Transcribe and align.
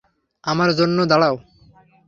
আমার 0.43 0.69
জন্যে 0.79 1.03
দাঁড়াও। 1.05 1.35